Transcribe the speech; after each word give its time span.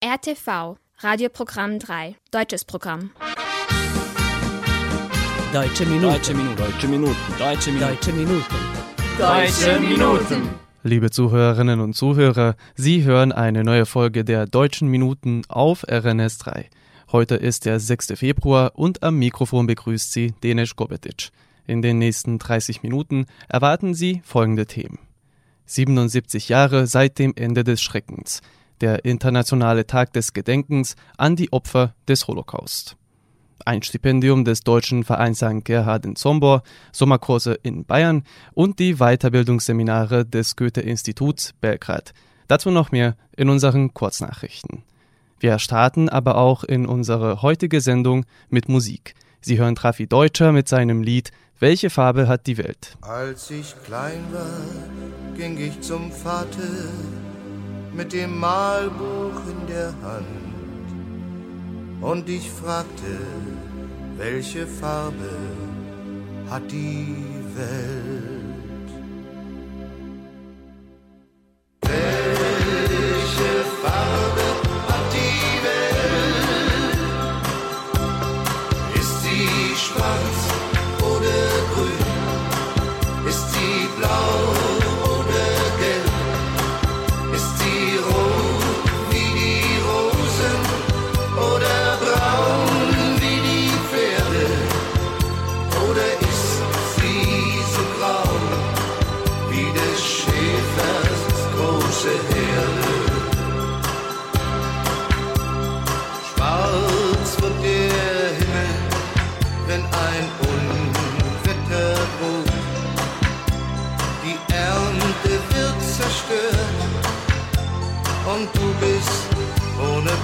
RTV, 0.00 0.76
Radioprogramm 0.98 1.80
3, 1.80 2.14
deutsches 2.30 2.64
Programm. 2.64 3.10
Deutsche 5.52 5.84
Minuten. 5.86 6.12
Deutsche 6.12 6.34
Minuten. 6.34 6.56
Deutsche 6.56 6.86
Minuten. 6.86 7.16
Deutsche 7.36 7.72
Minuten. 7.72 7.82
Deutsche 7.82 8.12
Minuten. 8.12 8.44
Deutsche 9.18 9.80
Minuten. 9.80 10.48
Liebe 10.84 11.10
Zuhörerinnen 11.10 11.80
und 11.80 11.94
Zuhörer, 11.94 12.54
Sie 12.76 13.02
hören 13.02 13.32
eine 13.32 13.64
neue 13.64 13.86
Folge 13.86 14.24
der 14.24 14.46
Deutschen 14.46 14.86
Minuten 14.86 15.42
auf 15.48 15.84
RNS 15.90 16.38
3. 16.38 16.70
Heute 17.10 17.34
ist 17.34 17.64
der 17.64 17.80
6. 17.80 18.12
Februar 18.14 18.76
und 18.76 19.02
am 19.02 19.18
Mikrofon 19.18 19.66
begrüßt 19.66 20.12
Sie 20.12 20.30
Denis 20.44 20.76
Gobetic. 20.76 21.30
In 21.66 21.82
den 21.82 21.98
nächsten 21.98 22.38
30 22.38 22.84
Minuten 22.84 23.26
erwarten 23.48 23.94
Sie 23.94 24.22
folgende 24.24 24.66
Themen. 24.66 25.00
77 25.66 26.48
Jahre 26.48 26.86
seit 26.86 27.18
dem 27.18 27.32
Ende 27.34 27.64
des 27.64 27.82
Schreckens. 27.82 28.42
Der 28.80 29.04
internationale 29.04 29.86
Tag 29.86 30.12
des 30.12 30.32
Gedenkens 30.32 30.94
an 31.16 31.34
die 31.34 31.52
Opfer 31.52 31.94
des 32.06 32.28
Holocaust. 32.28 32.96
Ein 33.64 33.82
Stipendium 33.82 34.44
des 34.44 34.60
Deutschen 34.60 35.02
Vereins 35.02 35.38
St. 35.38 35.64
Gerhard 35.64 36.06
in 36.06 36.14
Zombor, 36.14 36.62
Sommerkurse 36.92 37.54
in 37.62 37.84
Bayern 37.84 38.22
und 38.54 38.78
die 38.78 38.94
Weiterbildungsseminare 38.96 40.24
des 40.24 40.54
Goethe-Instituts 40.54 41.54
Belgrad. 41.60 42.12
Dazu 42.46 42.70
noch 42.70 42.92
mehr 42.92 43.16
in 43.36 43.50
unseren 43.50 43.92
Kurznachrichten. 43.94 44.84
Wir 45.40 45.58
starten 45.58 46.08
aber 46.08 46.36
auch 46.36 46.64
in 46.64 46.86
unsere 46.86 47.42
heutige 47.42 47.80
Sendung 47.80 48.26
mit 48.48 48.68
Musik. 48.68 49.14
Sie 49.40 49.58
hören 49.58 49.74
Trafi 49.74 50.06
Deutscher 50.06 50.52
mit 50.52 50.68
seinem 50.68 51.02
Lied 51.02 51.30
Welche 51.60 51.90
Farbe 51.90 52.28
hat 52.28 52.46
die 52.46 52.58
Welt? 52.58 52.96
Als 53.00 53.50
ich 53.50 53.74
klein 53.84 54.24
war, 54.32 55.36
ging 55.36 55.58
ich 55.58 55.80
zum 55.80 56.10
Vater 56.10 56.88
mit 57.98 58.12
dem 58.12 58.38
Malbuch 58.38 59.40
in 59.50 59.66
der 59.66 59.92
Hand 60.02 60.88
und 62.00 62.28
ich 62.28 62.48
fragte, 62.48 63.18
welche 64.16 64.68
Farbe 64.68 65.32
hat 66.48 66.70
die 66.70 67.16
Welt? 67.56 68.17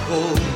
Ohne 0.09 0.54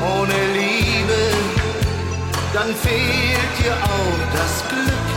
ohne 0.00 0.38
Liebe, 0.58 1.20
dann 2.52 2.74
fehlt 2.74 3.52
dir 3.58 3.72
auch 3.72 4.20
das 4.32 4.64
Glück. 4.68 5.08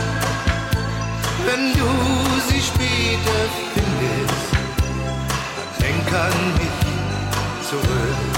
Wenn 1.46 1.72
du 1.72 1.90
sie 2.48 2.60
später 2.60 3.38
findest, 3.74 4.50
denk 5.80 6.12
an 6.12 6.36
mich 6.58 7.68
zurück. 7.68 8.35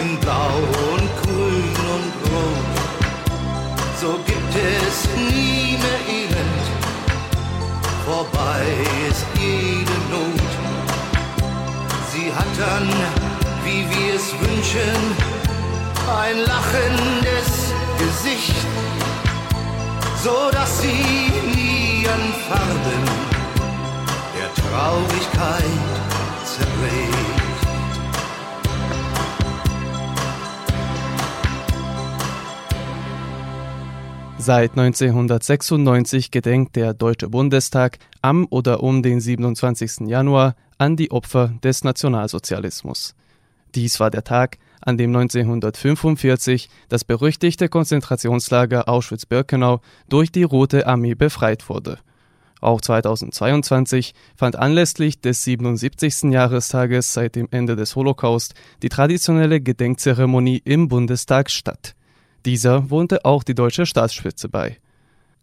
In 0.00 0.18
blau 0.20 0.54
und 0.92 1.08
grün 1.22 1.76
und 1.94 2.12
rot? 2.30 2.76
So 4.00 4.18
gibt 4.26 4.54
es 4.54 4.96
nie 5.16 5.78
mehr 5.82 6.02
Elend, 6.20 6.64
vorbei 8.04 8.64
ist 9.08 9.26
jede 9.38 9.98
Not. 10.10 10.52
Sie 12.12 12.32
hat 12.32 12.52
dann, 12.58 12.88
wie 13.64 13.82
wir 13.94 14.14
es 14.14 14.32
wünschen, 14.40 14.98
ein 16.20 16.38
lachendes 16.38 17.72
Gesicht 17.98 18.66
so 20.22 20.50
dass 20.52 20.80
sie 20.80 21.32
nie 21.54 22.06
an 22.06 22.24
Farben 22.48 23.04
der 24.36 24.50
Traurigkeit 24.54 25.64
zerbricht. 26.44 27.51
Seit 34.44 34.72
1996 34.72 36.32
gedenkt 36.32 36.74
der 36.74 36.94
Deutsche 36.94 37.28
Bundestag 37.28 37.98
am 38.22 38.44
oder 38.50 38.82
um 38.82 39.00
den 39.00 39.20
27. 39.20 40.08
Januar 40.08 40.56
an 40.78 40.96
die 40.96 41.12
Opfer 41.12 41.54
des 41.62 41.84
Nationalsozialismus. 41.84 43.14
Dies 43.76 44.00
war 44.00 44.10
der 44.10 44.24
Tag, 44.24 44.58
an 44.80 44.98
dem 44.98 45.14
1945 45.14 46.70
das 46.88 47.04
berüchtigte 47.04 47.68
Konzentrationslager 47.68 48.88
Auschwitz-Birkenau 48.88 49.80
durch 50.08 50.32
die 50.32 50.42
Rote 50.42 50.88
Armee 50.88 51.14
befreit 51.14 51.68
wurde. 51.68 51.98
Auch 52.60 52.80
2022 52.80 54.12
fand 54.34 54.56
anlässlich 54.56 55.20
des 55.20 55.44
77. 55.44 56.32
Jahrestages 56.32 57.12
seit 57.12 57.36
dem 57.36 57.46
Ende 57.52 57.76
des 57.76 57.94
Holocaust 57.94 58.54
die 58.82 58.88
traditionelle 58.88 59.60
Gedenkzeremonie 59.60 60.62
im 60.64 60.88
Bundestag 60.88 61.48
statt. 61.48 61.94
Dieser 62.44 62.90
wohnte 62.90 63.24
auch 63.24 63.44
die 63.44 63.54
deutsche 63.54 63.86
Staatsspitze 63.86 64.48
bei. 64.48 64.78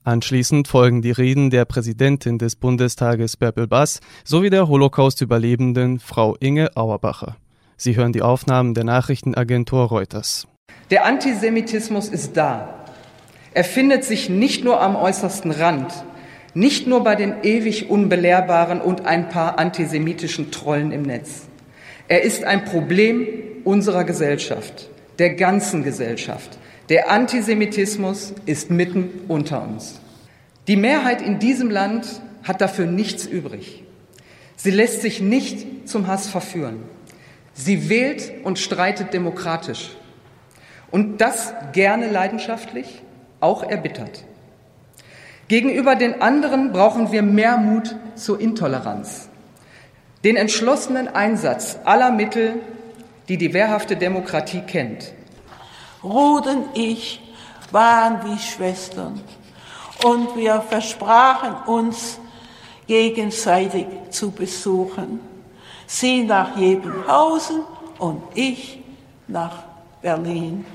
Anschließend 0.03 0.67
folgen 0.67 1.01
die 1.01 1.11
Reden 1.11 1.49
der 1.49 1.63
Präsidentin 1.63 2.37
des 2.37 2.57
Bundestages 2.57 3.37
Bärbel 3.37 3.67
Bass 3.67 4.01
sowie 4.25 4.49
der 4.49 4.67
Holocaust-Überlebenden 4.67 5.99
Frau 5.99 6.35
Inge 6.41 6.75
Auerbacher. 6.75 7.37
Sie 7.77 7.95
hören 7.95 8.11
die 8.11 8.21
Aufnahmen 8.21 8.73
der 8.73 8.83
Nachrichtenagentur 8.83 9.85
Reuters. 9.85 10.45
Der 10.89 11.05
Antisemitismus 11.05 12.09
ist 12.09 12.35
da. 12.35 12.85
Er 13.53 13.63
findet 13.63 14.03
sich 14.03 14.29
nicht 14.29 14.65
nur 14.65 14.81
am 14.81 14.97
äußersten 14.97 15.51
Rand, 15.51 15.93
nicht 16.53 16.85
nur 16.85 17.03
bei 17.03 17.15
den 17.15 17.43
ewig 17.43 17.89
Unbelehrbaren 17.89 18.81
und 18.81 19.05
ein 19.05 19.29
paar 19.29 19.57
antisemitischen 19.57 20.51
Trollen 20.51 20.91
im 20.91 21.03
Netz. 21.03 21.47
Er 22.09 22.23
ist 22.23 22.43
ein 22.43 22.65
Problem 22.65 23.25
unserer 23.63 24.03
Gesellschaft, 24.03 24.89
der 25.17 25.35
ganzen 25.35 25.83
Gesellschaft. 25.83 26.58
Der 26.89 27.11
Antisemitismus 27.11 28.33
ist 28.47 28.71
mitten 28.71 29.21
unter 29.27 29.61
uns. 29.61 29.99
Die 30.67 30.75
Mehrheit 30.75 31.21
in 31.21 31.37
diesem 31.37 31.69
Land 31.69 32.07
hat 32.43 32.61
dafür 32.61 32.87
nichts 32.87 33.27
übrig. 33.27 33.83
Sie 34.55 34.71
lässt 34.71 35.01
sich 35.01 35.21
nicht 35.21 35.87
zum 35.87 36.07
Hass 36.07 36.27
verführen. 36.27 36.83
Sie 37.53 37.89
wählt 37.89 38.31
und 38.43 38.57
streitet 38.57 39.13
demokratisch. 39.13 39.91
Und 40.89 41.21
das 41.21 41.53
gerne 41.73 42.09
leidenschaftlich, 42.09 43.03
auch 43.39 43.61
erbittert. 43.61 44.23
Gegenüber 45.47 45.95
den 45.95 46.21
anderen 46.23 46.71
brauchen 46.71 47.11
wir 47.11 47.21
mehr 47.21 47.57
Mut 47.57 47.95
zur 48.15 48.39
Intoleranz, 48.39 49.29
den 50.23 50.35
entschlossenen 50.35 51.07
Einsatz 51.07 51.77
aller 51.85 52.11
Mittel, 52.11 52.55
die 53.27 53.37
die 53.37 53.53
wehrhafte 53.53 53.95
Demokratie 53.95 54.61
kennt. 54.61 55.13
Ruth 56.03 56.47
und 56.47 56.77
ich 56.77 57.21
waren 57.71 58.19
wie 58.23 58.39
Schwestern 58.39 59.21
und 60.03 60.35
wir 60.35 60.61
versprachen 60.61 61.55
uns 61.65 62.19
gegenseitig 62.87 63.85
zu 64.09 64.31
besuchen. 64.31 65.19
Sie 65.85 66.23
nach 66.23 66.55
Jebenhausen 66.55 67.63
und 67.97 68.23
ich 68.33 68.79
nach 69.27 69.63
Berlin. 70.01 70.65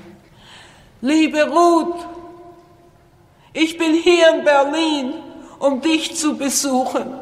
Liebe 1.01 1.43
Ruth, 1.49 2.05
ich 3.53 3.77
bin 3.77 3.95
hier 3.95 4.35
in 4.35 4.43
Berlin, 4.43 5.13
um 5.59 5.81
dich 5.81 6.15
zu 6.15 6.37
besuchen. 6.37 7.19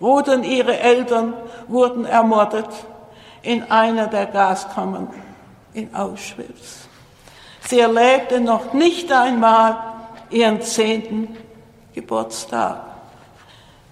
Ruth 0.00 0.28
und 0.28 0.44
ihre 0.44 0.78
Eltern 0.78 1.34
wurden 1.68 2.04
ermordet 2.04 2.68
in 3.42 3.62
einer 3.70 4.06
der 4.06 4.26
Gaskammern 4.26 5.08
in 5.76 5.94
Auschwitz. 5.94 6.88
Sie 7.68 7.80
erlebte 7.80 8.40
noch 8.40 8.72
nicht 8.72 9.12
einmal 9.12 9.76
ihren 10.30 10.62
zehnten 10.62 11.28
Geburtstag. 11.94 12.82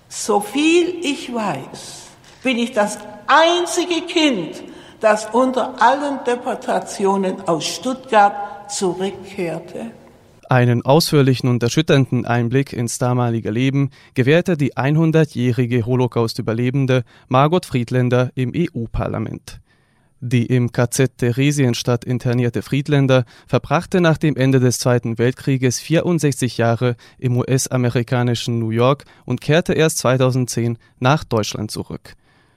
So 0.09 0.41
viel 0.41 0.97
ich 1.03 1.33
weiß, 1.35 2.07
bin 2.43 2.59
ich 2.59 2.73
das 2.73 2.99
einzige 3.27 4.07
Kind, 4.07 4.63
das 5.01 5.27
unter 5.33 5.81
allen 5.83 6.21
Deportationen 6.25 7.47
aus 7.49 7.65
Stuttgart 7.67 8.71
zurückkehrte. 8.71 9.91
Einen 10.49 10.85
ausführlichen 10.85 11.49
und 11.49 11.63
erschütternden 11.63 12.27
Einblick 12.27 12.73
ins 12.73 12.99
damalige 12.99 13.51
Leben 13.51 13.91
gewährte 14.15 14.57
die 14.57 14.75
100-jährige 14.75 15.85
Holocaust-Überlebende 15.85 17.03
Margot 17.29 17.67
Friedländer 17.67 18.31
im 18.35 18.53
EU-Parlament. 18.55 19.61
Die 20.27 20.47
im 20.47 20.73
KZ 20.73 21.19
Theresienstadt 21.19 22.07
internierte 22.07 22.63
Friedländer 22.63 23.27
verbrachte 23.47 24.01
nach 24.01 24.17
dem 24.17 24.37
Ende 24.37 24.59
des 24.59 24.79
Zweiten 24.79 25.19
Weltkrieges 25.19 25.81
64 25.81 26.57
Jahre 26.57 26.97
im 27.19 27.37
US-amerikanischen 27.37 28.59
New 28.59 28.71
York 28.71 29.05
und 29.27 29.43
kehrte 29.43 29.75
erst 29.75 29.99
2010 29.99 30.79
nach 30.99 31.25
Deutschland 31.25 31.71
zurück. 31.71 32.15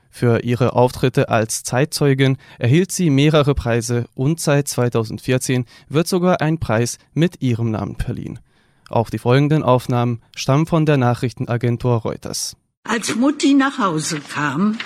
Für 0.09 0.45
ihre 0.45 0.77
Auftritte 0.77 1.27
als 1.27 1.63
Zeitzeugin 1.63 2.37
erhielt 2.57 2.93
sie 2.93 3.09
mehrere 3.09 3.53
Preise 3.53 4.05
und 4.15 4.39
seit 4.39 4.69
2014 4.69 5.65
wird 5.89 6.07
sogar 6.07 6.39
ein 6.39 6.59
Preis 6.59 6.99
mit 7.13 7.41
ihrem 7.41 7.71
Namen 7.71 7.97
verliehen. 7.97 8.39
Auch 8.87 9.09
die 9.09 9.17
folgenden 9.17 9.63
Aufnahmen 9.63 10.21
stammen 10.37 10.67
von 10.67 10.85
der 10.85 10.95
Nachrichtenagentur 10.95 11.97
Reuters. 11.97 12.55
Als 12.85 13.13
Mutti 13.17 13.55
nach 13.55 13.77
Hause 13.77 14.21
kam, 14.21 14.77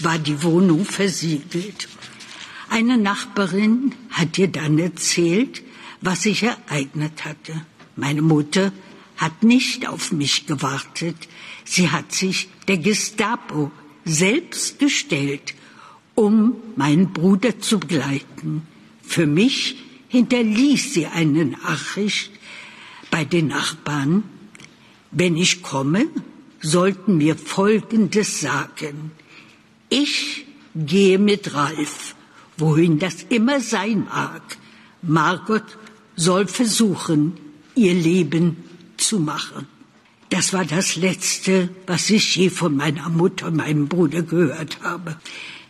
war 0.00 0.18
die 0.18 0.42
Wohnung 0.42 0.84
versiegelt. 0.84 1.88
Eine 2.68 2.98
Nachbarin 2.98 3.94
hat 4.10 4.38
ihr 4.38 4.48
dann 4.48 4.78
erzählt, 4.78 5.62
was 6.00 6.22
sich 6.22 6.42
ereignet 6.42 7.24
hatte. 7.24 7.54
Meine 7.94 8.22
Mutter 8.22 8.72
hat 9.16 9.42
nicht 9.42 9.88
auf 9.88 10.12
mich 10.12 10.46
gewartet. 10.46 11.16
Sie 11.64 11.90
hat 11.90 12.12
sich 12.12 12.48
der 12.68 12.78
Gestapo 12.78 13.70
selbst 14.04 14.78
gestellt, 14.78 15.54
um 16.14 16.56
meinen 16.76 17.12
Bruder 17.12 17.60
zu 17.60 17.78
begleiten. 17.78 18.62
Für 19.02 19.26
mich 19.26 19.76
hinterließ 20.08 20.94
sie 20.94 21.06
eine 21.06 21.46
Nachricht 21.46 22.30
bei 23.10 23.24
den 23.24 23.48
Nachbarn. 23.48 24.24
Wenn 25.12 25.36
ich 25.36 25.62
komme, 25.62 26.06
sollten 26.60 27.20
wir 27.20 27.36
Folgendes 27.36 28.40
sagen. 28.40 29.12
Ich 29.88 30.46
gehe 30.74 31.18
mit 31.18 31.54
Ralf 31.54 32.15
wohin 32.56 32.98
das 32.98 33.24
immer 33.28 33.60
sein 33.60 34.06
mag. 34.06 34.58
Margot 35.02 35.64
soll 36.16 36.46
versuchen, 36.46 37.34
ihr 37.74 37.94
Leben 37.94 38.64
zu 38.96 39.20
machen. 39.20 39.66
Das 40.30 40.52
war 40.52 40.64
das 40.64 40.96
Letzte, 40.96 41.68
was 41.86 42.10
ich 42.10 42.36
je 42.36 42.50
von 42.50 42.76
meiner 42.76 43.08
Mutter 43.08 43.46
und 43.46 43.56
meinem 43.56 43.86
Bruder 43.86 44.22
gehört 44.22 44.82
habe. 44.82 45.16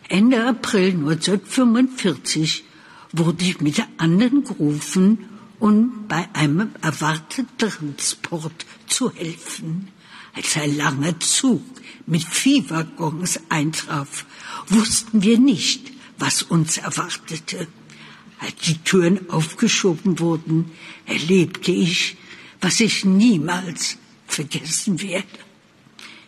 Ende 0.09 0.47
April 0.47 0.91
1945 0.91 2.63
wurde 3.11 3.45
ich 3.45 3.61
mit 3.61 3.83
anderen 3.97 4.43
gerufen, 4.43 5.25
um 5.59 6.07
bei 6.07 6.27
einem 6.33 6.69
erwarteten 6.81 7.47
Transport 7.57 8.65
zu 8.87 9.11
helfen. 9.13 9.89
Als 10.33 10.55
ein 10.55 10.77
langer 10.77 11.19
Zug 11.19 11.63
mit 12.05 12.23
Viehwaggons 12.23 13.39
eintraf, 13.49 14.25
wussten 14.69 15.23
wir 15.23 15.39
nicht, 15.39 15.91
was 16.17 16.43
uns 16.43 16.77
erwartete. 16.77 17.67
Als 18.39 18.55
die 18.55 18.77
Türen 18.77 19.29
aufgeschoben 19.29 20.19
wurden, 20.19 20.71
erlebte 21.05 21.71
ich, 21.71 22.17
was 22.61 22.79
ich 22.79 23.05
niemals 23.05 23.97
vergessen 24.27 25.01
werde. 25.01 25.27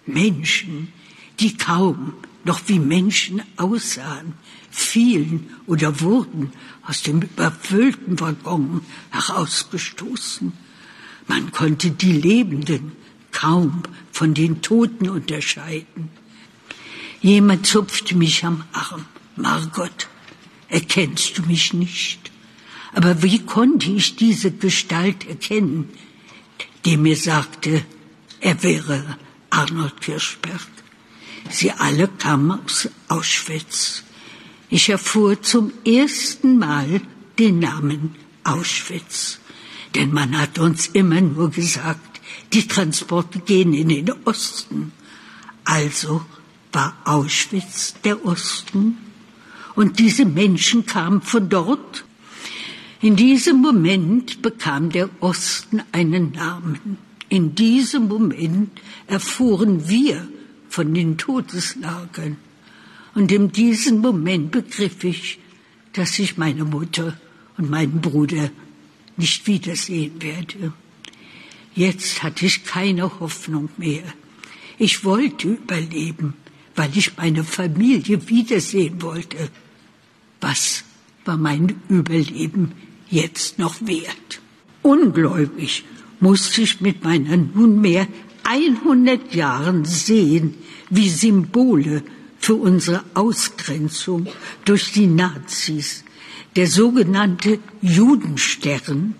Menschen, 0.05 0.91
die 1.39 1.55
kaum 1.55 2.13
noch 2.43 2.61
wie 2.67 2.79
Menschen 2.79 3.43
aussahen, 3.57 4.33
fielen 4.71 5.49
oder 5.67 6.01
wurden 6.01 6.53
aus 6.83 7.03
dem 7.03 7.21
überfüllten 7.21 8.19
Waggon 8.19 8.81
herausgestoßen. 9.11 10.53
Man 11.27 11.51
konnte 11.51 11.91
die 11.91 12.13
Lebenden 12.13 12.93
kaum 13.31 13.83
von 14.11 14.33
den 14.33 14.61
Toten 14.61 15.09
unterscheiden. 15.09 16.09
Jemand 17.21 17.67
zupfte 17.67 18.15
mich 18.15 18.45
am 18.45 18.63
Arm. 18.71 19.05
Margot, 19.39 20.07
erkennst 20.67 21.37
du 21.37 21.43
mich 21.43 21.73
nicht? 21.73 22.31
Aber 22.93 23.23
wie 23.23 23.39
konnte 23.39 23.89
ich 23.89 24.15
diese 24.17 24.51
Gestalt 24.51 25.27
erkennen, 25.27 25.89
die 26.83 26.97
mir 26.97 27.15
sagte, 27.15 27.85
er 28.41 28.61
wäre 28.63 29.17
Arnold 29.49 30.01
Kirschberg? 30.01 30.67
Sie 31.49 31.71
alle 31.71 32.07
kamen 32.07 32.59
aus 32.65 32.89
Auschwitz. 33.07 34.03
Ich 34.69 34.89
erfuhr 34.89 35.41
zum 35.41 35.71
ersten 35.85 36.59
Mal 36.59 37.01
den 37.39 37.59
Namen 37.59 38.15
Auschwitz. 38.43 39.39
Denn 39.95 40.11
man 40.11 40.37
hat 40.37 40.59
uns 40.59 40.87
immer 40.87 41.21
nur 41.21 41.49
gesagt, 41.49 42.19
die 42.53 42.67
Transporte 42.67 43.39
gehen 43.39 43.73
in 43.73 43.89
den 43.89 44.11
Osten. 44.25 44.91
Also 45.63 46.25
war 46.71 46.97
Auschwitz 47.05 47.95
der 48.03 48.23
Osten. 48.25 48.97
Und 49.75 49.99
diese 49.99 50.25
Menschen 50.25 50.85
kamen 50.85 51.21
von 51.21 51.49
dort. 51.49 52.05
In 53.01 53.15
diesem 53.15 53.61
Moment 53.61 54.41
bekam 54.41 54.89
der 54.89 55.09
Osten 55.21 55.81
einen 55.91 56.31
Namen. 56.33 56.97
In 57.29 57.55
diesem 57.55 58.07
Moment 58.07 58.71
erfuhren 59.07 59.87
wir 59.87 60.27
von 60.67 60.93
den 60.93 61.17
Todeslagern. 61.17 62.37
Und 63.15 63.31
in 63.31 63.51
diesem 63.51 63.99
Moment 63.99 64.51
begriff 64.51 65.03
ich, 65.03 65.39
dass 65.93 66.19
ich 66.19 66.37
meine 66.37 66.65
Mutter 66.65 67.19
und 67.57 67.69
meinen 67.69 68.01
Bruder 68.01 68.49
nicht 69.17 69.47
wiedersehen 69.47 70.21
werde. 70.21 70.73
Jetzt 71.75 72.23
hatte 72.23 72.45
ich 72.45 72.63
keine 72.63 73.19
Hoffnung 73.19 73.69
mehr. 73.77 74.03
Ich 74.77 75.03
wollte 75.03 75.49
überleben, 75.49 76.33
weil 76.79 76.91
ich 76.95 77.17
meine 77.17 77.43
Familie 77.43 78.29
wiedersehen 78.29 79.01
wollte. 79.01 79.49
Was 80.39 80.85
war 81.25 81.35
mein 81.35 81.75
Überleben 81.89 82.71
jetzt 83.09 83.59
noch 83.59 83.85
wert? 83.85 84.39
Ungläubig 84.81 85.83
musste 86.21 86.61
ich 86.61 86.79
mit 86.79 87.03
meinen 87.03 87.51
nunmehr 87.53 88.07
100 88.43 89.35
Jahren 89.35 89.83
sehen, 89.83 90.53
wie 90.89 91.09
Symbole 91.09 92.01
für 92.37 92.55
unsere 92.55 93.03
Ausgrenzung 93.13 94.27
durch 94.63 94.93
die 94.93 95.07
Nazis, 95.07 96.05
der 96.55 96.67
sogenannte 96.67 97.59
Judenstern, 97.81 99.15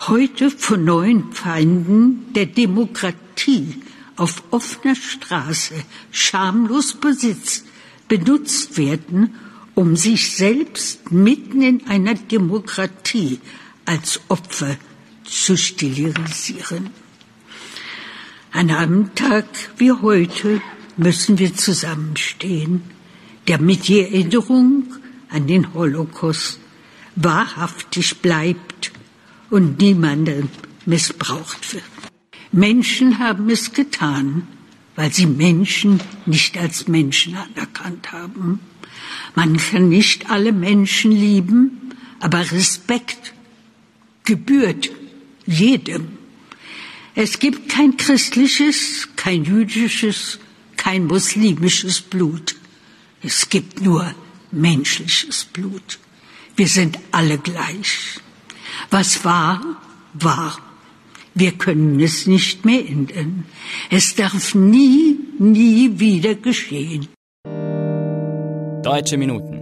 heute 0.00 0.50
von 0.50 0.84
neuen 0.84 1.32
Feinden 1.32 2.26
der 2.34 2.44
Demokratie 2.44 3.80
auf 4.18 4.42
offener 4.50 4.94
Straße 4.94 5.74
schamlos 6.10 6.94
besitzt, 6.94 7.64
benutzt 8.08 8.76
werden, 8.76 9.34
um 9.74 9.96
sich 9.96 10.32
selbst 10.32 11.10
mitten 11.12 11.62
in 11.62 11.86
einer 11.86 12.14
Demokratie 12.14 13.40
als 13.84 14.20
Opfer 14.28 14.76
zu 15.24 15.56
stilisieren. 15.56 16.90
An 18.50 18.70
einem 18.70 19.14
Tag 19.14 19.46
wie 19.76 19.92
heute 19.92 20.60
müssen 20.96 21.38
wir 21.38 21.54
zusammenstehen, 21.54 22.82
damit 23.46 23.88
die 23.88 24.00
Erinnerung 24.00 24.94
an 25.30 25.46
den 25.46 25.74
Holocaust 25.74 26.58
wahrhaftig 27.14 28.18
bleibt 28.18 28.90
und 29.50 29.78
niemandem 29.78 30.48
missbraucht 30.86 31.74
wird. 31.74 31.97
Menschen 32.52 33.18
haben 33.18 33.50
es 33.50 33.72
getan, 33.72 34.46
weil 34.96 35.12
sie 35.12 35.26
Menschen 35.26 36.00
nicht 36.26 36.56
als 36.58 36.88
Menschen 36.88 37.36
anerkannt 37.36 38.12
haben. 38.12 38.60
Man 39.34 39.56
kann 39.56 39.88
nicht 39.88 40.30
alle 40.30 40.52
Menschen 40.52 41.12
lieben, 41.12 41.92
aber 42.20 42.50
Respekt 42.50 43.34
gebührt 44.24 44.90
jedem. 45.46 46.18
Es 47.14 47.38
gibt 47.38 47.68
kein 47.68 47.96
christliches, 47.96 49.08
kein 49.16 49.44
jüdisches, 49.44 50.38
kein 50.76 51.06
muslimisches 51.06 52.00
Blut. 52.00 52.56
Es 53.22 53.48
gibt 53.48 53.80
nur 53.80 54.14
menschliches 54.50 55.44
Blut. 55.44 55.98
Wir 56.56 56.68
sind 56.68 56.98
alle 57.10 57.38
gleich. 57.38 58.20
Was 58.90 59.24
war, 59.24 59.60
war. 60.14 60.67
Wir 61.40 61.52
können 61.52 62.00
es 62.00 62.26
nicht 62.26 62.64
mehr 62.64 62.84
ändern. 62.94 63.44
Es 63.90 64.16
darf 64.16 64.56
nie, 64.56 65.16
nie 65.38 66.00
wieder 66.00 66.34
geschehen. 66.34 67.06
Deutsche 68.82 69.16
Minuten. 69.16 69.57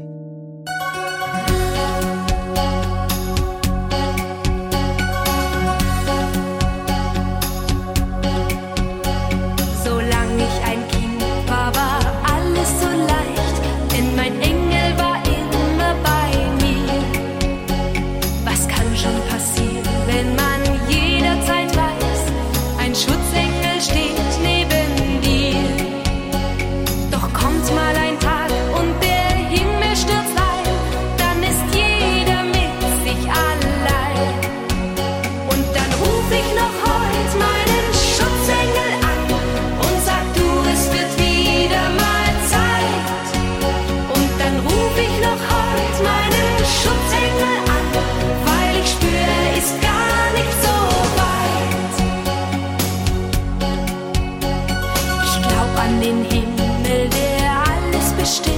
verstehen. 58.27 58.56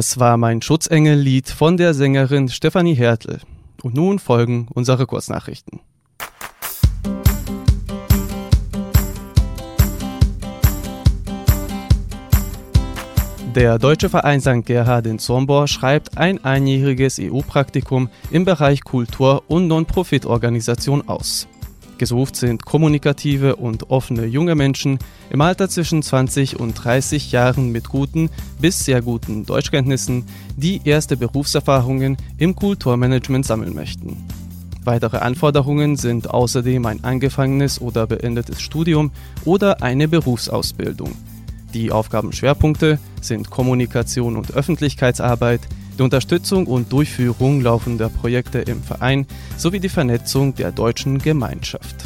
Das 0.00 0.18
war 0.18 0.38
mein 0.38 0.62
Schutzengellied 0.62 1.50
von 1.50 1.76
der 1.76 1.92
Sängerin 1.92 2.48
Stefanie 2.48 2.94
Hertel. 2.94 3.38
Und 3.82 3.94
nun 3.94 4.18
folgen 4.18 4.66
unsere 4.72 5.06
Kurznachrichten. 5.06 5.80
Der 13.54 13.78
deutsche 13.78 14.08
Verein 14.08 14.40
St. 14.40 14.64
Gerhard 14.64 15.06
in 15.06 15.18
Zombor 15.18 15.68
schreibt 15.68 16.16
ein 16.16 16.42
einjähriges 16.42 17.18
EU-Praktikum 17.20 18.08
im 18.30 18.46
Bereich 18.46 18.82
Kultur 18.82 19.42
und 19.48 19.66
Non-Profit-Organisation 19.66 21.06
aus. 21.08 21.46
Gesucht 22.00 22.34
sind 22.34 22.64
kommunikative 22.64 23.56
und 23.56 23.90
offene 23.90 24.24
junge 24.24 24.54
Menschen 24.54 24.98
im 25.28 25.42
Alter 25.42 25.68
zwischen 25.68 26.02
20 26.02 26.58
und 26.58 26.72
30 26.72 27.30
Jahren 27.30 27.72
mit 27.72 27.90
guten 27.90 28.30
bis 28.58 28.86
sehr 28.86 29.02
guten 29.02 29.44
Deutschkenntnissen, 29.44 30.24
die 30.56 30.80
erste 30.82 31.18
Berufserfahrungen 31.18 32.16
im 32.38 32.56
Kulturmanagement 32.56 33.44
sammeln 33.44 33.74
möchten. 33.74 34.16
Weitere 34.82 35.18
Anforderungen 35.18 35.96
sind 35.96 36.30
außerdem 36.30 36.86
ein 36.86 37.04
angefangenes 37.04 37.82
oder 37.82 38.06
beendetes 38.06 38.62
Studium 38.62 39.10
oder 39.44 39.82
eine 39.82 40.08
Berufsausbildung. 40.08 41.12
Die 41.74 41.92
Aufgabenschwerpunkte 41.92 42.98
sind 43.20 43.50
Kommunikation 43.50 44.38
und 44.38 44.54
Öffentlichkeitsarbeit, 44.54 45.60
die 46.00 46.04
Unterstützung 46.04 46.66
und 46.66 46.92
Durchführung 46.92 47.60
laufender 47.60 48.08
Projekte 48.08 48.58
im 48.60 48.82
Verein 48.82 49.26
sowie 49.58 49.80
die 49.80 49.90
Vernetzung 49.90 50.54
der 50.54 50.72
deutschen 50.72 51.18
Gemeinschaft. 51.18 51.96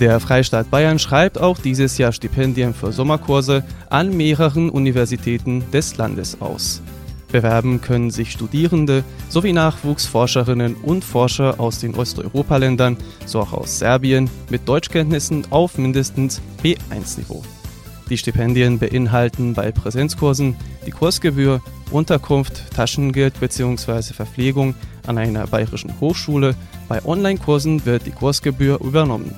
Der 0.00 0.20
Freistaat 0.20 0.70
Bayern 0.70 1.00
schreibt 1.00 1.38
auch 1.38 1.58
dieses 1.58 1.98
Jahr 1.98 2.12
Stipendien 2.12 2.72
für 2.72 2.92
Sommerkurse 2.92 3.64
an 3.90 4.16
mehreren 4.16 4.70
Universitäten 4.70 5.68
des 5.72 5.96
Landes 5.96 6.40
aus. 6.40 6.80
Bewerben 7.30 7.80
können 7.80 8.10
sich 8.10 8.32
Studierende 8.32 9.04
sowie 9.28 9.52
Nachwuchsforscherinnen 9.52 10.76
und 10.76 11.04
Forscher 11.04 11.60
aus 11.60 11.78
den 11.78 11.94
Osteuropa-Ländern, 11.94 12.96
so 13.26 13.40
auch 13.40 13.52
aus 13.52 13.78
Serbien, 13.78 14.30
mit 14.50 14.66
Deutschkenntnissen 14.68 15.46
auf 15.50 15.76
mindestens 15.78 16.40
B1-Niveau. 16.62 17.42
Die 18.08 18.16
Stipendien 18.16 18.78
beinhalten 18.78 19.52
bei 19.52 19.70
Präsenzkursen 19.70 20.56
die 20.86 20.90
Kursgebühr, 20.90 21.60
Unterkunft, 21.90 22.70
Taschengeld 22.74 23.38
bzw. 23.38 24.14
Verpflegung 24.14 24.74
an 25.06 25.18
einer 25.18 25.46
bayerischen 25.46 26.00
Hochschule. 26.00 26.54
Bei 26.88 27.04
Online-Kursen 27.04 27.84
wird 27.84 28.06
die 28.06 28.10
Kursgebühr 28.12 28.80
übernommen. 28.80 29.34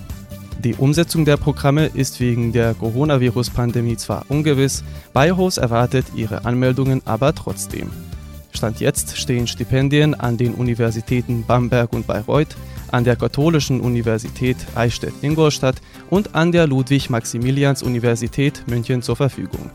Die 0.62 0.75
Umsetzung 0.75 1.25
der 1.25 1.38
Programme 1.38 1.87
ist 1.87 2.20
wegen 2.20 2.53
der 2.53 2.75
Coronavirus-Pandemie 2.75 3.96
zwar 3.96 4.27
ungewiss, 4.29 4.85
Beihof 5.14 5.57
erwartet 5.57 6.05
ihre 6.14 6.44
Anmeldungen 6.44 7.01
aber 7.07 7.35
trotzdem. 7.35 7.88
Stand 8.53 8.79
jetzt 8.79 9.16
stehen 9.16 9.46
Stipendien 9.46 10.12
an 10.12 10.37
den 10.37 10.53
Universitäten 10.53 11.44
Bamberg 11.46 11.94
und 11.94 12.07
Bayreuth, 12.07 12.57
an 12.92 13.05
der 13.05 13.16
Katholischen 13.16 13.81
Universität 13.81 14.59
Eichstätt-Ingolstadt 14.75 15.77
und 16.11 16.35
an 16.35 16.53
der 16.53 16.66
Ludwig-Maximilians-Universität 16.66 18.64
München 18.66 19.01
zur 19.01 19.16
Verfügung. 19.16 19.70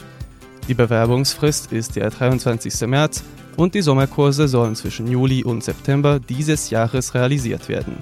Die 0.67 0.75
Bewerbungsfrist 0.75 1.71
ist 1.71 1.95
der 1.95 2.11
23. 2.11 2.87
März 2.87 3.23
und 3.55 3.73
die 3.73 3.81
Sommerkurse 3.81 4.47
sollen 4.47 4.75
zwischen 4.75 5.07
Juli 5.07 5.43
und 5.43 5.63
September 5.63 6.19
dieses 6.19 6.69
Jahres 6.69 7.15
realisiert 7.15 7.69
werden. 7.69 7.97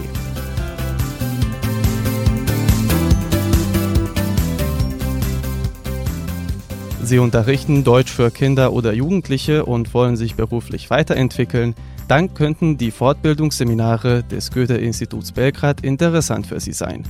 Sie 7.06 7.20
unterrichten 7.20 7.84
Deutsch 7.84 8.12
für 8.12 8.32
Kinder 8.32 8.72
oder 8.72 8.94
Jugendliche 8.94 9.66
und 9.66 9.94
wollen 9.94 10.16
sich 10.16 10.36
beruflich 10.36 10.89
weiterentwickeln, 10.89 11.76
dann 12.08 12.34
könnten 12.34 12.78
die 12.78 12.92
Fortbildungsseminare 12.92 14.24
des 14.24 14.52
Goethe-Instituts 14.52 15.34
Belgrad 15.34 15.82
interessant 15.82 16.48
für 16.48 16.62
Sie 16.62 16.72
sein. 16.72 17.04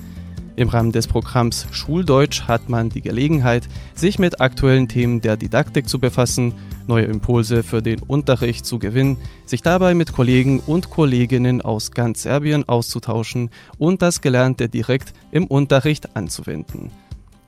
Im 0.56 0.70
Rahmen 0.70 0.92
des 0.92 1.08
Programms 1.08 1.68
Schuldeutsch 1.72 2.44
hat 2.48 2.70
man 2.70 2.90
die 2.90 3.02
Gelegenheit, 3.02 3.68
sich 3.94 4.18
mit 4.18 4.42
aktuellen 4.42 4.88
Themen 4.88 5.22
der 5.22 5.38
Didaktik 5.38 5.88
zu 5.88 6.00
befassen, 6.00 6.54
neue 6.88 7.06
Impulse 7.06 7.62
für 7.62 7.82
den 7.84 8.00
Unterricht 8.00 8.66
zu 8.66 8.80
gewinnen, 8.80 9.18
sich 9.46 9.62
dabei 9.62 9.94
mit 9.94 10.12
Kollegen 10.12 10.60
und 10.60 10.90
Kolleginnen 10.90 11.62
aus 11.62 11.92
ganz 11.92 12.24
Serbien 12.24 12.68
auszutauschen 12.68 13.52
und 13.78 14.02
das 14.02 14.22
Gelernte 14.22 14.70
direkt 14.70 15.14
im 15.32 15.46
Unterricht 15.46 16.16
anzuwenden. 16.16 16.92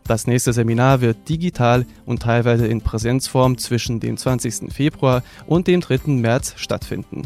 Das 0.07 0.27
nächste 0.27 0.53
Seminar 0.53 1.01
wird 1.01 1.27
digital 1.27 1.87
und 2.05 2.21
teilweise 2.21 2.67
in 2.67 2.81
Präsenzform 2.81 3.57
zwischen 3.57 3.99
dem 3.99 4.17
20. 4.17 4.71
Februar 4.71 5.23
und 5.47 5.65
dem 5.67 5.81
3. 5.81 6.11
März 6.11 6.53
stattfinden. 6.57 7.23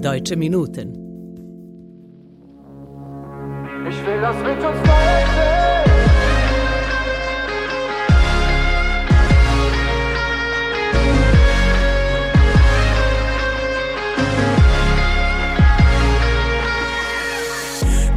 Deutsche 0.00 0.36
Minuten 0.36 1.01
Ich 3.88 4.06
will 4.06 4.20
das 4.20 4.36
mit 4.36 4.58
uns 4.58 4.78
weiter. 4.88 5.84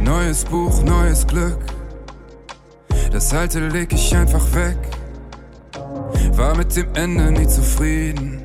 Neues 0.02 0.44
Buch, 0.44 0.82
neues 0.84 1.26
Glück. 1.26 1.58
Das 3.10 3.34
alte 3.34 3.68
leg 3.68 3.92
ich 3.92 4.14
einfach 4.16 4.44
weg. 4.54 4.78
War 6.32 6.56
mit 6.56 6.76
dem 6.76 6.94
Ende 6.94 7.32
nie 7.32 7.48
zufrieden 7.48 8.44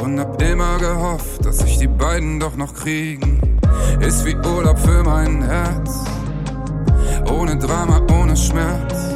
und 0.00 0.18
hab 0.18 0.40
immer 0.42 0.78
gehofft, 0.78 1.44
dass 1.44 1.58
sich 1.58 1.78
die 1.78 1.86
beiden 1.86 2.40
doch 2.40 2.56
noch 2.56 2.74
kriegen. 2.74 3.60
Ist 4.00 4.24
wie 4.24 4.34
Urlaub 4.34 4.78
für 4.78 5.04
mein 5.04 5.42
Herz. 5.42 6.15
Ohne 7.46 7.58
Drama, 7.58 8.02
ohne 8.10 8.36
Schmerz. 8.36 9.14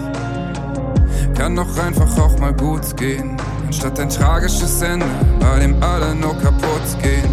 Kann 1.37 1.57
doch 1.57 1.77
einfach 1.77 2.17
auch 2.17 2.39
mal 2.39 2.53
gut 2.53 2.97
gehen. 2.97 3.37
Anstatt 3.67 3.99
ein 3.99 4.09
tragisches 4.09 4.81
Ende, 4.83 5.05
bei 5.41 5.59
dem 5.59 5.83
alle 5.83 6.15
nur 6.15 6.39
kaputt 6.39 7.03
gehen. 7.03 7.29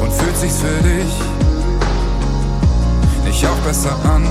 Und 0.00 0.10
fühlt 0.10 0.34
sich's 0.38 0.60
für 0.60 0.82
dich 0.82 1.12
nicht 3.26 3.46
auch 3.46 3.58
besser 3.66 3.94
an? 4.14 4.24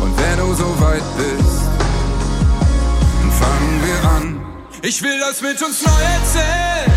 Und 0.00 0.16
wenn 0.20 0.38
du 0.38 0.54
so 0.54 0.80
weit 0.80 1.02
bist, 1.16 1.62
dann 3.18 3.32
fangen 3.32 3.82
wir 3.86 4.10
an. 4.10 4.40
Ich 4.82 5.02
will 5.02 5.18
das 5.18 5.42
mit 5.42 5.60
uns 5.60 5.84
neu 5.84 5.90
erzählen, 5.90 6.92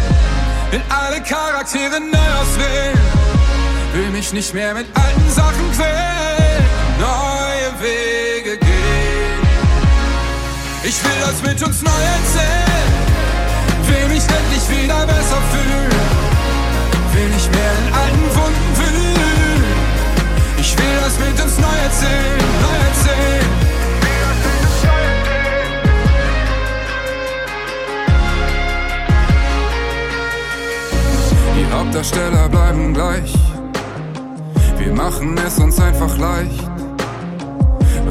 will 0.70 0.82
alle 0.90 1.24
Charaktere 1.24 2.00
neu 2.00 2.28
auswählen, 2.40 3.00
will 3.94 4.12
mich 4.12 4.32
nicht 4.32 4.54
mehr 4.54 4.76
mit 4.76 4.86
alten 4.96 5.32
Sachen 5.32 5.72
quälen, 5.74 6.07
Wege 7.80 8.58
gehen. 8.58 8.68
Ich 10.84 11.04
will 11.04 11.20
das 11.22 11.42
mit 11.44 11.62
uns 11.68 11.82
neu 11.82 11.92
erzählen, 11.92 12.92
will 13.88 14.08
mich 14.08 14.24
endlich 14.24 14.70
wieder 14.70 15.06
besser 15.06 15.42
fühlen, 15.52 15.92
will 17.14 17.30
nicht 17.30 17.52
mehr 17.52 17.72
in 17.80 17.94
alten 17.94 18.36
Wunden 18.36 18.76
fühlen. 18.76 19.64
Ich 20.60 20.78
will 20.78 20.98
das 21.02 21.20
mit 21.20 21.44
uns 21.44 21.58
neu 21.60 21.78
erzählen, 21.84 22.38
neu 22.62 22.78
erzählen. 22.88 23.48
Die 31.58 31.74
Hauptdarsteller 31.74 32.50
bleiben 32.50 32.94
gleich. 32.94 33.34
Wir 34.78 34.94
machen 34.94 35.38
es 35.46 35.60
uns 35.60 35.80
einfach 35.80 36.18
leicht 36.18 36.77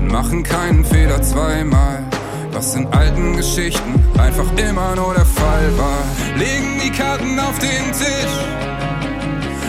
machen 0.09 0.43
keinen 0.43 0.85
Fehler 0.85 1.23
zweimal. 1.23 2.05
Was 2.53 2.75
in 2.75 2.87
alten 2.93 3.37
Geschichten 3.37 4.03
einfach 4.19 4.51
immer 4.57 4.95
nur 4.97 5.15
der 5.15 5.27
Fall 5.27 5.79
war. 5.79 6.03
Legen 6.37 6.81
die 6.83 6.91
Karten 6.91 7.39
auf 7.39 7.59
den 7.59 7.93
Tisch 7.93 8.37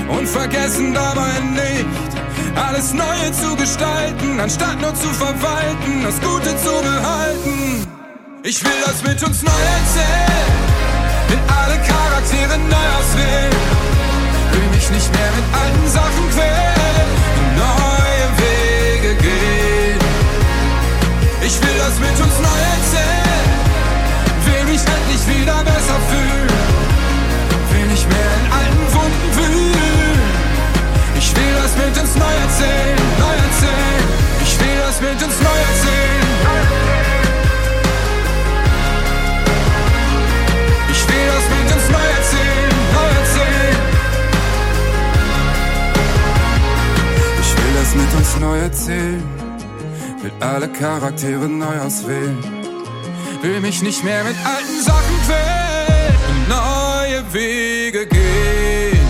und 0.07 0.27
vergessen 0.27 0.93
dabei 0.93 1.39
nicht, 1.51 1.85
alles 2.55 2.93
Neue 2.93 3.31
zu 3.33 3.55
gestalten, 3.55 4.39
anstatt 4.39 4.79
nur 4.79 4.95
zu 4.95 5.09
verwalten, 5.09 6.03
das 6.03 6.19
Gute 6.21 6.55
zu 6.57 6.71
behalten. 6.81 7.87
Ich 8.43 8.63
will 8.63 8.79
das 8.85 9.03
mit 9.03 9.21
uns 9.27 9.43
neu 9.43 9.51
erzählen, 9.51 10.51
mit 11.29 11.39
alle 11.51 11.77
Charaktere 11.83 12.57
neu 12.57 12.87
auswählen. 12.97 13.55
Will 14.53 14.69
mich 14.71 14.89
nicht 14.91 15.11
mehr 15.11 15.31
mit 15.35 15.45
alten 15.53 15.87
Sachen 15.89 16.29
quälen, 16.31 16.76
das 21.87 21.99
mit 21.99 22.19
uns 22.19 22.37
neu 22.39 22.59
erzählen, 22.75 23.47
will 24.45 24.63
mich 24.71 24.81
endlich 24.95 25.23
wieder 25.31 25.63
besser 25.63 25.99
fühlen, 26.09 26.49
will 27.71 27.87
nicht 27.87 28.07
mehr 28.09 28.31
in 28.39 28.51
alten 28.59 28.85
Wunden 28.93 29.29
wühlen. 29.37 30.19
Ich 31.17 31.33
will 31.33 31.53
das 31.61 31.73
mit 31.77 31.95
uns 32.01 32.13
neu 32.15 32.35
erzählen, 32.45 32.99
neu 33.23 33.35
erzählen. 33.47 34.03
Ich 34.43 34.59
will 34.59 34.77
das 34.85 34.99
mit 34.99 35.19
uns 35.25 35.35
neu 35.47 35.59
erzählen. 35.69 36.27
Ich 40.91 41.01
will 41.07 41.27
das 41.35 41.45
mit 41.55 41.67
uns 41.75 41.85
neu 41.95 42.07
erzählen, 42.19 42.71
neu 42.97 43.09
erzählen. 43.21 43.77
Ich 47.41 47.51
will 47.57 47.73
das 47.79 47.95
mit 47.95 48.11
uns 48.19 48.29
neu 48.41 48.57
erzählen. 48.59 49.46
Alle 50.39 50.67
Charaktere 50.69 51.47
neu 51.47 51.79
auswählen. 51.79 52.37
Will 53.41 53.59
mich 53.59 53.81
nicht 53.81 54.03
mehr 54.03 54.23
mit 54.23 54.35
alten 54.45 54.83
Sachen 54.83 55.17
quälen 55.25 55.77
neue 56.47 57.33
Wege 57.33 58.05
gehen. 58.05 59.07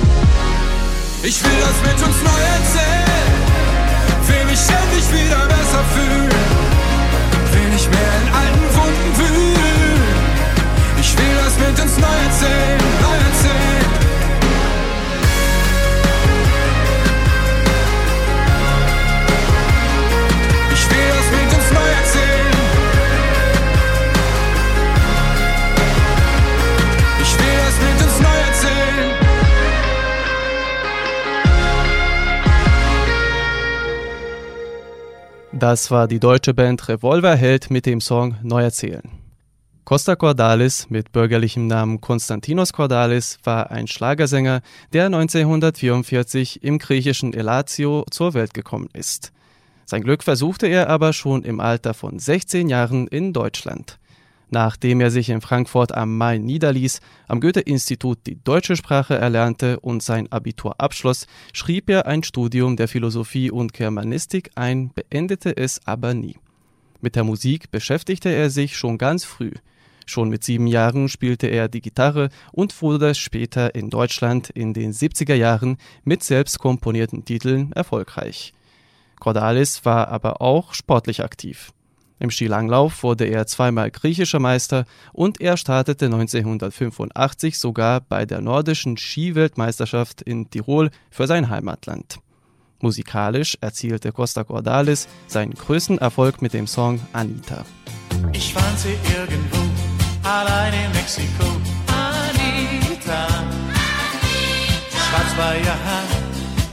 Ich 1.23 1.43
will 1.43 1.59
das 1.59 1.77
mit 1.89 2.07
uns 2.07 2.17
neu 2.23 2.41
erzählen. 2.57 3.37
Will 4.27 4.45
mich 4.45 4.63
endlich 4.79 5.07
wieder 5.11 5.45
besser 5.47 5.83
fühlen. 5.93 6.29
Will 7.53 7.69
nicht 7.71 7.89
mehr 7.89 8.11
in 8.21 8.27
alten 8.41 8.67
Wunden 8.75 9.17
wühlen. 9.17 10.01
Ich 10.99 11.17
will 11.17 11.35
das 11.43 11.57
mit 11.59 11.79
uns 11.83 11.97
neu 11.97 12.17
erzählen, 12.27 12.79
neu 13.01 13.17
erzählen. 13.29 13.86
Das 35.59 35.89
war 35.89 36.07
die 36.07 36.19
deutsche 36.19 36.53
Band 36.53 36.87
Revolverheld 36.87 37.71
mit 37.71 37.87
dem 37.87 37.99
Song 37.99 38.35
Neu 38.43 38.61
erzählen. 38.61 39.09
Costa 39.85 40.15
Cordalis 40.15 40.91
mit 40.91 41.11
bürgerlichem 41.11 41.65
Namen 41.65 41.99
Konstantinos 41.99 42.73
Cordalis 42.73 43.39
war 43.43 43.71
ein 43.71 43.87
Schlagersänger, 43.87 44.61
der 44.93 45.07
1944 45.07 46.61
im 46.63 46.77
griechischen 46.77 47.33
Elatio 47.33 48.05
zur 48.11 48.35
Welt 48.35 48.53
gekommen 48.53 48.89
ist. 48.93 49.31
Sein 49.87 50.03
Glück 50.03 50.21
versuchte 50.21 50.67
er 50.67 50.91
aber 50.91 51.11
schon 51.11 51.43
im 51.43 51.59
Alter 51.59 51.95
von 51.95 52.19
16 52.19 52.69
Jahren 52.69 53.07
in 53.07 53.33
Deutschland. 53.33 53.97
Nachdem 54.49 55.01
er 55.01 55.11
sich 55.11 55.29
in 55.29 55.41
Frankfurt 55.41 55.93
am 55.93 56.17
Main 56.17 56.45
niederließ, 56.45 57.01
am 57.27 57.41
Goethe-Institut 57.41 58.19
die 58.25 58.41
deutsche 58.41 58.77
Sprache 58.77 59.15
erlernte 59.15 59.79
und 59.81 60.01
sein 60.01 60.31
Abitur 60.31 60.79
abschloss, 60.79 61.27
schrieb 61.51 61.89
er 61.89 62.05
ein 62.07 62.23
Studium 62.23 62.77
der 62.77 62.87
Philosophie 62.87 63.51
und 63.51 63.73
Germanistik 63.73 64.51
ein, 64.55 64.91
beendete 64.93 65.57
es 65.57 65.85
aber 65.85 66.13
nie. 66.13 66.37
Mit 67.01 67.15
der 67.15 67.25
Musik 67.25 67.71
beschäftigte 67.71 68.29
er 68.29 68.49
sich 68.49 68.77
schon 68.77 68.97
ganz 68.97 69.25
früh. 69.25 69.51
Schon 70.05 70.29
mit 70.29 70.45
sieben 70.45 70.67
Jahren 70.67 71.09
spielte 71.09 71.47
er 71.47 71.67
die 71.67 71.81
Gitarre 71.81 72.29
und 72.53 72.81
wurde 72.81 73.13
später 73.13 73.75
in 73.75 73.89
Deutschland 73.89 74.49
in 74.49 74.73
den 74.73 74.93
70er 74.93 75.35
Jahren 75.35 75.77
mit 76.05 76.23
selbst 76.23 76.59
komponierten 76.59 77.25
Titeln 77.25 77.73
erfolgreich. 77.73 78.53
Cordalis 79.19 79.83
war 79.83 80.07
aber 80.07 80.41
auch 80.41 80.73
sportlich 80.73 81.23
aktiv. 81.23 81.73
Im 82.19 82.31
Skilanglauf 82.31 83.03
wurde 83.03 83.25
er 83.25 83.45
zweimal 83.45 83.91
griechischer 83.91 84.39
Meister 84.39 84.85
und 85.13 85.39
er 85.39 85.57
startete 85.57 86.05
1985 86.05 87.59
sogar 87.59 88.01
bei 88.01 88.25
der 88.25 88.41
nordischen 88.41 88.97
Skiweltmeisterschaft 88.97 90.21
in 90.21 90.49
Tirol 90.49 90.89
für 91.11 91.27
sein 91.27 91.49
Heimatland. 91.49 92.19
Musikalisch 92.79 93.57
erzielte 93.61 94.11
Costa 94.11 94.43
Cordalis 94.43 95.07
seinen 95.27 95.53
größten 95.53 95.97
Erfolg 95.97 96.41
mit 96.41 96.53
dem 96.53 96.67
Song 96.67 96.99
Anita. 97.13 97.65
Ich 98.33 98.53
fand 98.53 98.79
sie 98.79 98.97
irgendwo, 99.17 99.57
allein 100.23 100.73
in 100.73 100.91
Mexiko. 100.93 101.45
Anita. 101.87 103.27
Schwarz 104.89 105.37
war 105.37 105.55
ihr 105.55 105.65
Haar, 105.65 106.03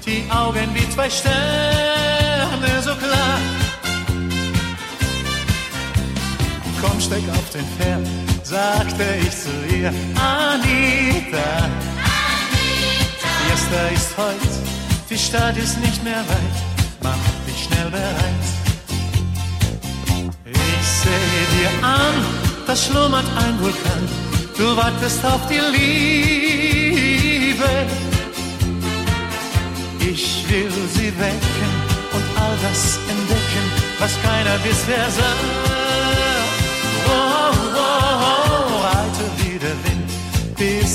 die 0.05 0.31
Augen 0.31 0.75
wie 0.75 0.89
zwei 0.91 1.09
Sterne 1.09 2.83
so 2.83 2.95
klar. 2.95 3.63
Komm, 6.85 7.01
steig 7.01 7.23
auf 7.31 7.49
den 7.51 7.64
Pferd, 7.77 8.07
sagte 8.42 9.05
ich 9.23 9.31
zu 9.31 9.49
ihr. 9.75 9.88
Anita. 10.20 11.70
Fiesta 13.40 13.88
ist 13.94 14.16
heut, 14.18 14.55
die 15.09 15.16
Stadt 15.16 15.57
ist 15.57 15.81
nicht 15.81 16.05
mehr 16.05 16.18
weit. 16.18 16.57
Mach 17.03 17.16
dich 17.47 17.64
schnell 17.64 17.90
bereit. 17.90 18.44
Ich 20.44 20.87
sehe 21.03 21.47
dir 21.57 21.70
an, 21.87 22.14
da 22.66 22.77
schlummert 22.77 23.29
ein 23.38 23.59
Vulkan. 23.61 24.09
Du 24.59 24.77
wartest 24.77 25.25
auf 25.25 25.40
die 25.49 25.62
Liebe. 25.77 27.70
Ich 30.01 30.44
will 30.51 30.70
sie 30.94 31.12
wecken 31.18 31.70
und 32.12 32.25
all 32.38 32.57
das 32.62 32.99
entdecken, 33.09 33.64
was 33.99 34.12
keiner 34.23 34.59
bisher 34.59 35.11
sah. 35.11 35.63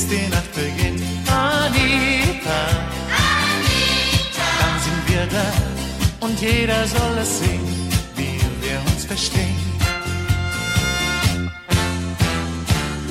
Die 0.10 0.28
Nacht 0.28 0.52
beginnt. 0.54 1.04
Anita, 1.30 2.62
dann 4.60 4.76
sind 4.86 5.02
wir 5.08 5.26
da 5.28 6.26
und 6.26 6.40
jeder 6.42 6.88
soll 6.88 7.18
es 7.22 7.40
sehen, 7.40 7.90
wie 8.16 8.40
wir 8.62 8.80
uns 8.92 9.06
verstehen. 9.06 9.60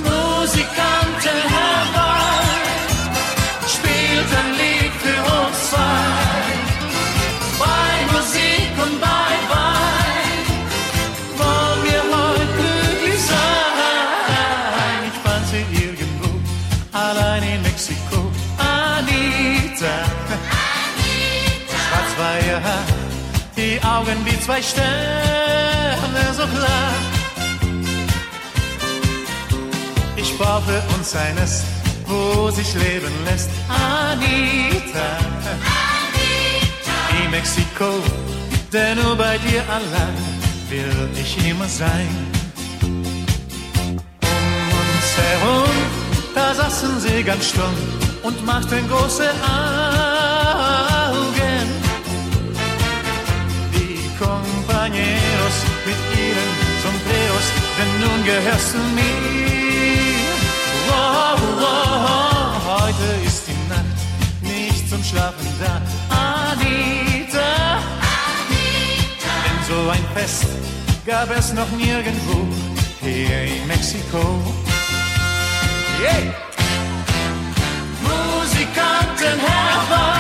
Musikanten 0.03 1.18
zwei 24.59 24.63
Sterne 24.63 26.35
so 26.35 26.47
klar. 26.47 26.93
Ich 30.17 30.37
brauche 30.37 30.83
uns 30.97 31.15
eines, 31.15 31.65
wo 32.07 32.51
sich 32.51 32.75
leben 32.75 33.13
lässt. 33.25 33.51
Anita, 33.69 35.11
in 37.23 37.31
Mexiko, 37.31 38.03
denn 38.73 38.99
nur 38.99 39.17
bei 39.17 39.39
dir 39.39 39.63
allein 39.69 40.17
will 40.69 41.09
ich 41.21 41.49
immer 41.49 41.69
sein. 41.69 42.09
Um 42.83 43.01
uns 44.93 45.11
herum, 45.17 45.77
da 46.35 46.55
saßen 46.55 47.01
sie 47.01 47.23
ganz 47.23 47.49
stumm 47.49 47.77
und 48.23 48.45
machten 48.45 48.89
große 48.89 49.31
Augen. 49.31 49.78
Compañeros 54.79 55.57
mit 55.87 55.99
ihren 56.17 56.51
Sombreros, 56.85 57.47
denn 57.77 57.91
nun 58.01 58.25
gehörst 58.25 58.75
du 58.75 58.79
mir. 58.95 60.23
Oh, 60.89 61.37
oh, 61.37 61.67
oh, 61.67 62.75
heute 62.75 63.27
ist 63.27 63.43
die 63.49 63.59
Nacht 63.69 63.99
nicht 64.41 64.89
zum 64.89 65.03
Schlafen 65.03 65.49
da, 65.59 65.83
Anita. 66.15 67.83
Anita. 68.15 69.35
Denn 69.45 69.59
so 69.69 69.91
ein 69.91 70.05
Fest 70.15 70.47
gab 71.05 71.29
es 71.37 71.53
noch 71.53 71.71
nirgendwo 71.73 72.47
hier 73.01 73.43
in 73.57 73.67
Mexiko. 73.67 74.23
Yeah. 76.01 76.35
Musikanten 78.01 79.41
herbei. 79.41 80.18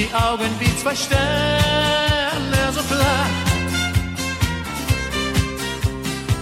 Die 0.00 0.08
Augen 0.14 0.48
wie 0.58 0.74
zwei 0.76 0.94
Sterne 0.94 1.20
so 2.72 2.80
klar. 2.82 3.26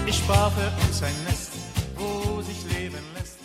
Ich 0.07 0.23
für 0.23 0.73
uns 0.87 1.03
ein 1.03 1.15
Nest, 1.27 1.51
wo 1.97 2.41
sich 2.43 2.63
leben 2.73 3.03
lässt. 3.17 3.39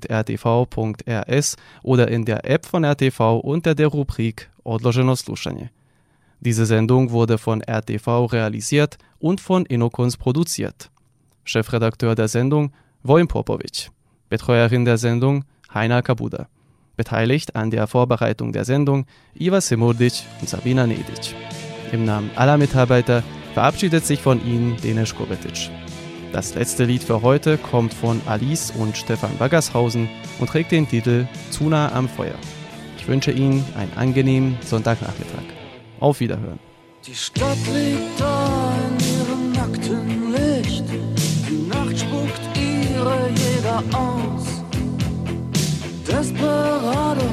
oder 1.84 2.08
in 2.08 2.26
der 2.26 2.50
App 2.50 2.66
von 2.66 2.84
RTV 2.84 3.40
unter 3.40 3.76
der 3.76 3.88
Rubrik 3.88 4.50
Odloženo 4.64 5.16
slušanje. 5.16 5.70
Diese 6.40 6.66
Sendung 6.66 7.12
wurde 7.12 7.38
von 7.38 7.62
RTV 7.62 8.26
realisiert 8.26 8.98
und 9.20 9.42
von 9.42 9.66
Inokons 9.66 10.18
produziert. 10.18 10.90
Chefredakteur 11.44 12.16
der 12.16 12.28
Sendung 12.28 12.72
Wojn 13.04 13.28
Popovic. 13.28 13.90
Betreuerin 14.30 14.86
der 14.86 14.98
Sendung 14.98 15.46
Heiner 15.74 16.02
Kabuda. 16.02 16.48
Beteiligt 16.96 17.56
an 17.56 17.72
der 17.72 17.88
Vorbereitung 17.88 18.52
der 18.52 18.66
Sendung 18.66 19.06
Iva 19.34 19.62
Simurdic 19.62 20.24
und 20.42 20.50
Sabina 20.50 20.86
Nedic. 20.86 21.36
Im 21.92 22.06
Namen 22.06 22.30
aller 22.36 22.58
Mitarbeiter 22.58 23.24
verabschiedet 23.58 24.06
sich 24.06 24.22
von 24.22 24.40
Ihnen 24.46 24.78
Denis 24.84 25.16
Kobetic. 25.16 25.72
Das 26.32 26.54
letzte 26.54 26.84
Lied 26.84 27.02
für 27.02 27.24
heute 27.24 27.58
kommt 27.58 27.92
von 27.92 28.22
Alice 28.28 28.72
und 28.78 28.96
Stefan 28.96 29.36
Baggershausen 29.40 30.08
und 30.38 30.48
trägt 30.48 30.72
den 30.72 30.88
Titel 30.88 31.28
Zu 31.50 31.64
nah 31.64 31.92
am 31.92 32.08
Feuer. 32.08 32.36
Ich 33.00 33.08
wünsche 33.08 33.32
Ihnen 33.32 33.66
einen 33.76 33.92
angenehmen 33.96 34.60
Sonntagnachmittag. 34.64 35.42
Auf 36.00 36.20
Wiederhören. 36.20 36.60
Die 37.08 37.16
Stadt 37.16 37.58
liegt 37.74 38.20
da 38.20 38.76
in 38.90 39.00
ihrem 39.18 39.52
nackten 39.54 40.32
Licht. 40.34 40.84
Die 41.50 41.68
Nacht 41.68 41.98
spuckt 41.98 42.42
ihre 42.56 43.28
Jäger 43.30 43.84
aus. 43.98 44.62
Desperados 46.08 47.24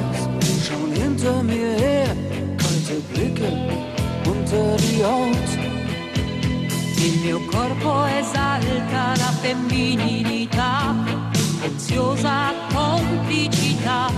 schauen 0.67 0.91
hinter 0.91 1.43
mir 1.43 1.75
her. 1.77 2.07
Kalte 2.57 2.99
Blicke 3.13 3.69
unter 4.25 4.75
die 4.77 5.03
Haut. 5.03 5.64
Il 7.05 7.19
mio 7.19 7.39
corpo 7.45 8.03
esalta 8.05 9.15
la 9.15 9.31
femminilità, 9.39 10.95
oziosa 11.63 12.51
complicità. 12.73 14.09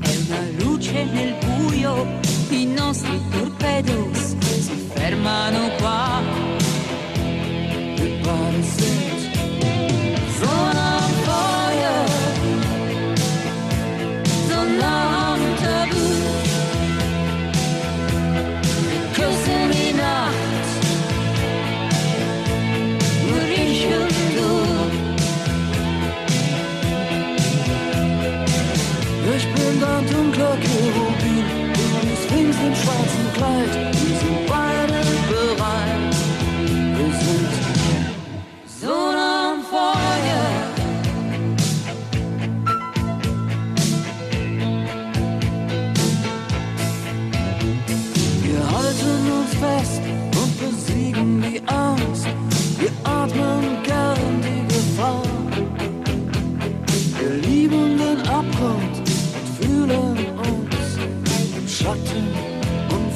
È 0.00 0.16
una 0.26 0.42
luce 0.58 1.04
nel 1.04 1.36
buio, 1.38 2.04
i 2.48 2.66
nostri 2.66 3.22
torpedos 3.30 4.36
si 4.36 4.90
fermano 4.92 5.70
qua. 5.78 6.67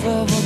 favor. 0.03 0.42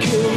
kill 0.00 0.33